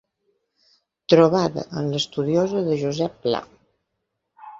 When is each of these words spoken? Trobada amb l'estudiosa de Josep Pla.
Trobada 1.13 1.65
amb 1.81 1.93
l'estudiosa 1.97 2.63
de 2.69 2.79
Josep 2.85 3.21
Pla. 3.27 3.43